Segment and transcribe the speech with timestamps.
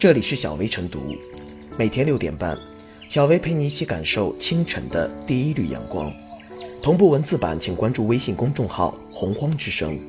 [0.00, 1.14] 这里是小薇晨读，
[1.76, 2.58] 每天六点半，
[3.10, 6.10] 小薇陪你一起感受清晨的第一缕阳光。
[6.82, 10.00] 同步文字版，请关注微信公众号“洪荒之声”。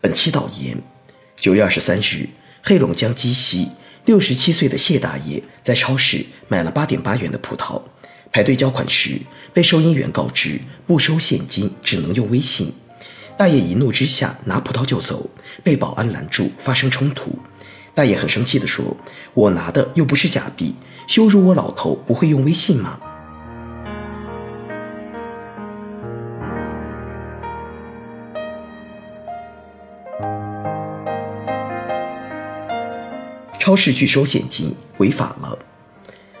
[0.00, 0.80] 本期导言：
[1.36, 2.28] 九月二十三日，
[2.62, 3.66] 黑龙江鸡西
[4.04, 7.82] 六十七岁的谢大爷在超市买了八点八元的葡萄，
[8.30, 9.20] 排队交款时
[9.52, 12.72] 被收银员告知不收现金，只能用微信。
[13.40, 15.30] 大爷一怒之下拿葡萄就走，
[15.64, 17.38] 被保安拦住，发生冲突。
[17.94, 18.94] 大爷很生气地说
[19.32, 20.74] ：“我拿的又不是假币，
[21.06, 23.00] 羞辱我老头不会用微信吗？”
[33.58, 35.58] 超市拒收现金违法了。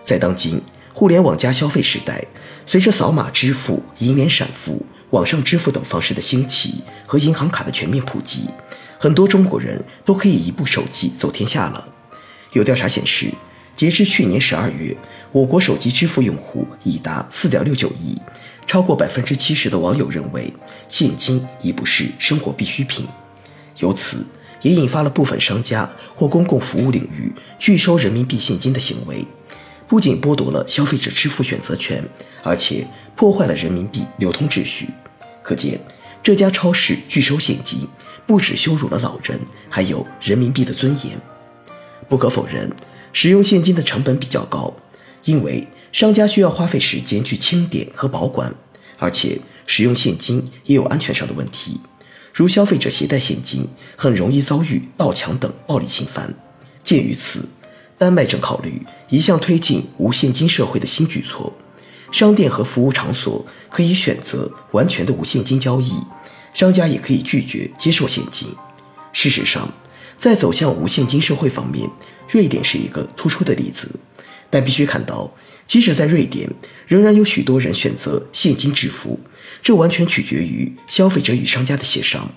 [0.04, 0.60] 在当今
[0.92, 2.26] 互联网加消费时代，
[2.66, 8.48] 随着扫码支付、银联闪付、网上支付等方式的兴起和银行卡的全面普及，
[8.98, 11.88] 很多中国人都可以一部手机走天下了。
[12.52, 13.32] 有调查显示，
[13.74, 14.96] 截至去年十二月，
[15.32, 18.16] 我国手机支付用户已达四点六九亿，
[18.66, 20.52] 超过百分之七十的网友认为
[20.88, 23.06] 现金已不是生活必需品。
[23.78, 24.24] 由此，
[24.62, 29.26] 也引发了部分商家或公共服务领域拒收人民币现金的行为，
[29.90, 32.00] 不仅剥夺了消费者支付选择权，
[32.44, 34.88] 而且破坏了人民币流通秩序。
[35.42, 35.80] 可见，
[36.22, 37.88] 这家超市拒收现金，
[38.24, 41.20] 不只羞辱了老人，还有人民币的尊严。
[42.08, 42.70] 不可否认，
[43.12, 44.72] 使用现金的成本比较高，
[45.24, 48.54] 因为商家需要花费时间去清点和保管，
[48.96, 51.80] 而且使用现金也有安全上的问题。
[52.32, 53.66] 如消费者携带现金，
[53.96, 56.32] 很容易遭遇盗抢等暴力侵犯。
[56.84, 57.48] 鉴于此，
[57.98, 58.80] 丹麦正考虑
[59.10, 61.52] 一项推进无现金社会的新举措：
[62.12, 65.92] 商店和服务场所可以选择完全的无现金交易，
[66.54, 68.48] 商家也可以拒绝接受现金。
[69.12, 69.68] 事实上，
[70.16, 71.90] 在走向无现金社会方面，
[72.28, 73.90] 瑞典是一个突出的例子。
[74.48, 75.32] 但必须看到，
[75.66, 76.48] 即使在瑞典，
[76.86, 79.18] 仍然有许多人选择现金支付。
[79.62, 82.28] 这完全取决于消费者与商家的协商。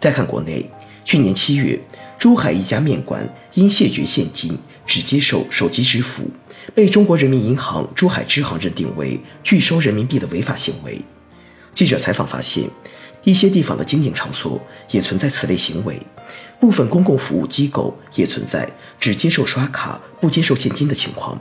[0.00, 0.70] 再看国内，
[1.04, 1.80] 去年七月，
[2.18, 6.30] 珠海一家面馆因谢绝现金，只接受手机支付，
[6.74, 11.00] 被中国人民银行珠海支行认定为拒收人民币的违法行为。
[11.74, 12.68] 记者采访发现，
[13.22, 14.58] 一些地方的经营场所
[14.90, 16.00] 也存在此类行为，
[16.58, 18.68] 部分公共服务机构也存在
[18.98, 21.38] 只接受刷卡不接受现金的情况。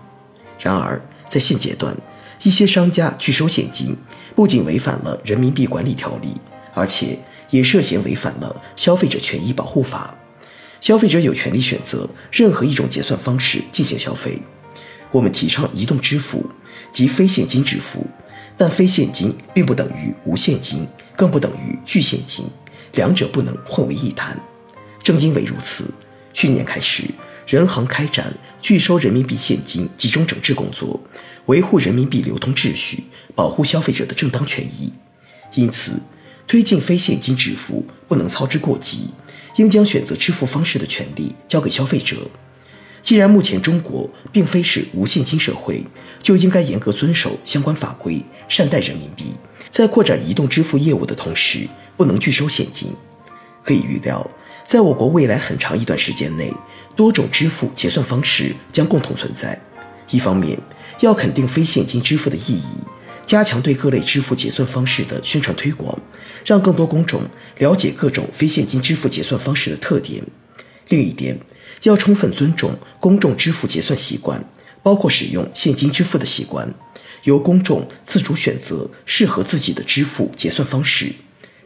[0.59, 1.95] 然而，在现阶段，
[2.43, 3.95] 一些商家拒收现金，
[4.35, 6.35] 不仅违反了人民币管理条例，
[6.73, 7.17] 而且
[7.49, 10.13] 也涉嫌违反了消费者权益保护法。
[10.87, 14.41] 消费者有权利选择任何一种结算方式进行消费。
[15.11, 16.49] 我们提倡移动支付，
[16.93, 18.07] 即非现金支付，
[18.55, 20.87] 但非现金并不等于无现金，
[21.17, 22.45] 更不等于拒现金，
[22.93, 24.39] 两者不能混为一谈。
[25.03, 25.83] 正因为如此，
[26.33, 27.03] 去年开始。
[27.45, 30.97] 人行开展拒收人民币现金集中整治工作，
[31.47, 33.03] 维护人民币流通秩序，
[33.35, 34.93] 保护消费者的正当权益。
[35.55, 35.99] 因此，
[36.47, 39.09] 推进非现金支付不能操之过急，
[39.57, 42.16] 应将选择支付方式的权利交给消费者。
[43.03, 45.84] 既然目前中国并非是无现金社会，
[46.22, 49.34] 就应该严格遵守相关法规，善待人民币。
[49.69, 52.94] 在扩展移动支付业务的同时，不能拒收现金。
[53.63, 54.29] 可以预料。
[54.66, 56.53] 在我国未来很长一段时间内，
[56.95, 59.57] 多种支付结算方式将共同存在。
[60.09, 60.59] 一方面，
[61.00, 62.79] 要肯定非现金支付的意义，
[63.27, 65.99] 加强对各类支付结算方式的宣传推广，
[66.45, 67.21] 让更多公众
[67.57, 70.23] 了解各种非现金支付结算方式的特点。
[70.88, 71.38] 另一点，
[71.83, 74.43] 要充分尊重公众支付结算习惯，
[74.81, 76.73] 包括使用现金支付的习惯，
[77.23, 81.13] 由公众自主选择适合自己的支付结算方式，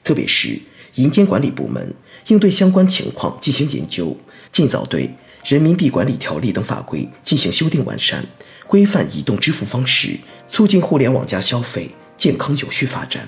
[0.04, 0.60] 特别是。
[0.96, 1.94] 银监管理部门
[2.28, 4.18] 应对相关情况进行研究，
[4.52, 5.08] 尽早对
[5.44, 8.24] 《人民币管理条例》等法规进行修订完善，
[8.68, 13.28] 规范移动支付方式，促进互联网加消费健康有序发展。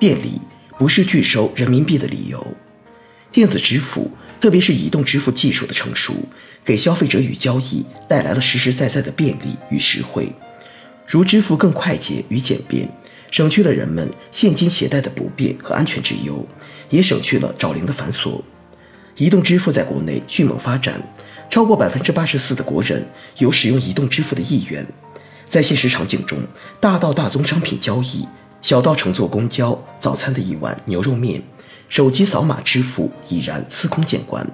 [0.00, 0.40] 便利
[0.78, 2.56] 不是拒收人民币的理由。
[3.30, 4.10] 电子支付，
[4.40, 6.14] 特别是移动支付技术的成熟，
[6.64, 10.32] 给消费者与交易带来了实实在在的便利与实惠。
[11.08, 12.86] 如支付更快捷与简便，
[13.30, 16.46] 省去了人们现金携带的不便和安全之忧，
[16.90, 18.42] 也省去了找零的繁琐。
[19.16, 21.02] 移动支付在国内迅猛发展，
[21.48, 23.08] 超过百分之八十四的国人
[23.38, 24.86] 有使用移动支付的意愿。
[25.48, 26.46] 在现实场景中，
[26.78, 28.28] 大到大宗商品交易，
[28.60, 31.42] 小到乘坐公交、早餐的一碗牛肉面。
[31.88, 34.46] 手机扫码支付已然司空见惯，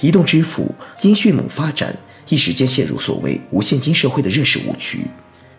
[0.00, 1.94] 移动支付因迅猛发展，
[2.30, 5.02] 一时间陷入所谓无现金社会的认识误区。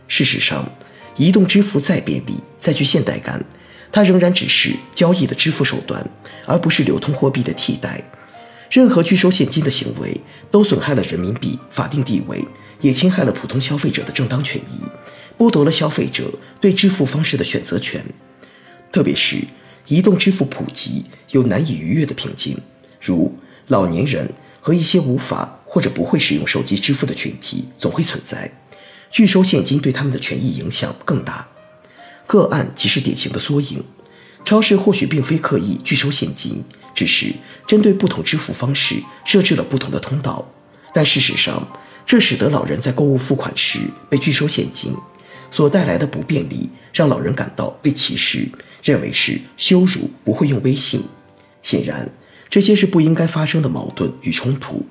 [0.10, 0.70] 事实上，
[1.16, 3.46] 移动支付再便利、再具现代感，
[3.92, 6.06] 它仍然只是交易的支付手段，
[6.46, 8.04] 而不是流通货币的替代。
[8.70, 10.20] 任何拒收现金的行为，
[10.52, 12.44] 都损害了人民币法定地位，
[12.82, 14.84] 也侵害了普通消费者的正当权益，
[15.38, 18.04] 剥夺了消费者对支付方式的选择权。
[18.92, 19.38] 特别是
[19.88, 22.58] 移动支付普及有难以逾越的瓶颈，
[23.00, 23.36] 如
[23.68, 28.52] 老年人和一些无法或者不会使用手机支付的群体总会存在，
[29.12, 31.48] 拒收现金对他们的权益影响更大。
[32.28, 33.84] 个案即是典型的缩影。
[34.46, 36.64] 超市或许并非刻意拒收现金，
[36.96, 37.34] 只是
[37.68, 38.96] 针对不同支付方式
[39.26, 40.50] 设置了不同的通道。
[40.94, 41.68] 但事实上，
[42.06, 43.80] 这使得老人在购物付款时
[44.10, 44.96] 被拒收现金
[45.52, 48.48] 所带来的不便利，让老人感到被歧视，
[48.82, 51.04] 认为是羞辱不会用微信。
[51.62, 52.10] 显然，
[52.50, 54.86] 这些是不应该发生的矛盾与冲突。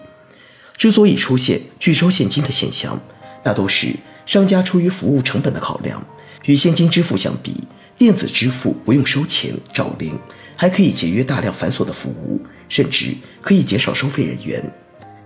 [0.77, 3.01] 之所以出现拒收现金的现象，
[3.49, 3.97] 大都是
[4.27, 6.07] 商家出于服务成本的考量，
[6.45, 7.57] 与现金支付相比。
[7.97, 10.19] 电子支付不用收钱找零，
[10.55, 14.63] 还可以节约大量繁琐的服务，甚至可以减少收费人员。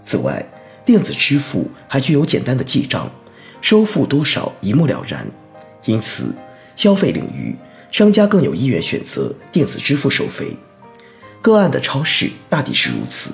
[0.05, 0.41] 此外，
[0.85, 3.11] 电子支付还具有简单的记账，
[3.61, 5.27] 收付多少一目了然。
[5.85, 6.33] 因此，
[6.77, 7.57] 消费领域
[7.91, 10.57] 商家更有意愿选择电子支付收费。
[11.41, 13.31] 个案的超市大抵是如此，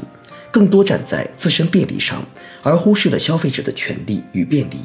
[0.59, 2.27] 更多站在自身便利上，
[2.65, 4.79] 而忽视了消费者的权利与便利。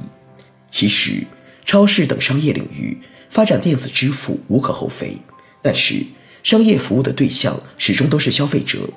[0.70, 1.24] 其实，
[1.66, 2.96] 超市等商业领域。
[3.31, 5.18] 发展电子支付无可厚非，
[5.64, 6.06] 但是
[6.44, 8.88] 商业服务的对象始终都是消费者，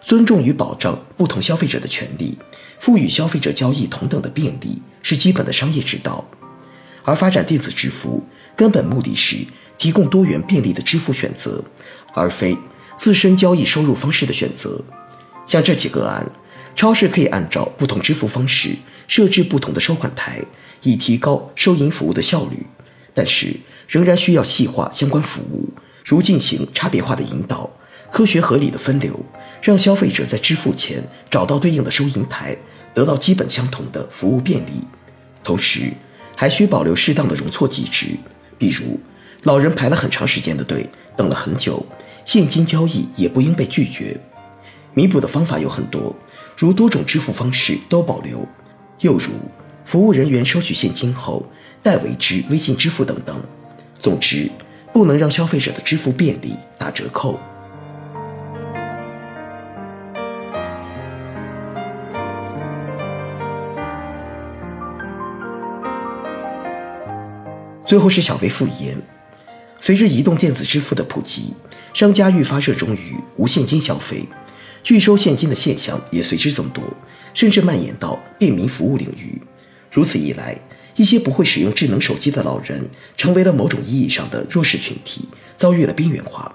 [0.00, 2.38] 尊重与保障不同消费者的权利，
[2.78, 6.24] 赋予消费者交易同等的便利是基本的商业之道。
[7.02, 8.24] 而发展电子支付
[8.54, 9.38] 根本目的是
[9.76, 11.64] 提供多元便利的支付选择，
[12.14, 12.56] 而非
[12.96, 14.80] 自身交易收入方式的选择。
[15.50, 16.30] 像这起个案，
[16.76, 18.76] 超市可以按照不同支付方式
[19.08, 20.40] 设置不同的收款台，
[20.82, 22.64] 以提高收银服务的效率，
[23.12, 23.56] 但是。
[23.88, 25.68] 仍然需要细化相关服务，
[26.04, 27.68] 如进行差别化的引导、
[28.12, 29.18] 科学合理的分流，
[29.60, 32.56] 让消费者在支付前找到对应的收银台，
[32.94, 34.84] 得到基本相同的服务便利。
[35.42, 35.92] 同时，
[36.36, 38.16] 还需保留适当的容错机制，
[38.56, 38.96] 比如
[39.42, 41.84] 老人排了很长时间的队，等了很久，
[42.24, 44.16] 现金交易也不应被拒绝。
[44.92, 46.14] 弥补的方法有很多，
[46.56, 48.46] 如多种支付方式都保留，
[49.00, 49.30] 又如
[49.84, 51.46] 服务人员收取现金后
[51.82, 53.40] 代为之微信支付等等。
[54.00, 54.50] 总之，
[54.92, 57.38] 不能让消费者的支付便利打折扣。
[67.86, 68.96] 最后是小微复言，
[69.80, 71.54] 随着移动电子支付的普及，
[71.92, 74.28] 商家愈发热衷于无现金消费，
[74.82, 76.82] 拒收现金的现象也随之增多，
[77.34, 79.40] 甚至蔓延到便民服务领域。
[79.90, 80.58] 如此一来，
[80.96, 86.54] 一些不会使用智能手机的老人，成为了某种意义上的弱势群体，遭遇了边缘化。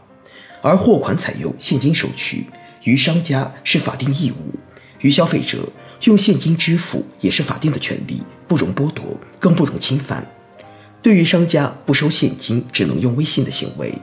[0.62, 2.46] 而货款采用现金收取，
[2.84, 4.56] 于商家是法定义务，
[5.02, 5.70] 于消费者
[6.06, 9.06] 用现金支付也是法定的权利，不容剥夺，
[9.40, 10.28] 更不容侵犯。
[11.02, 13.94] 对于商家不收现金，只能用微信的行为，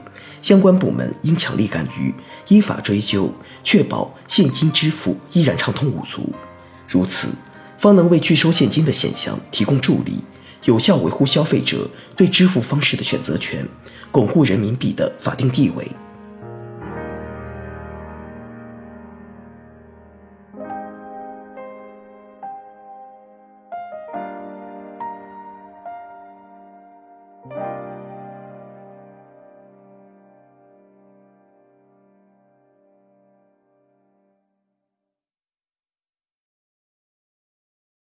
[0.43, 2.13] 相关部门应强力干预，
[2.49, 6.31] 依法追究，确保现金支付依然畅通无阻。
[6.87, 7.29] 如此。
[7.79, 10.23] 方能为拒收现金的现象提供助力，
[10.63, 13.67] 有效维护消费者对支付方式的选择权，
[14.09, 15.85] 巩固人民币的法定地位。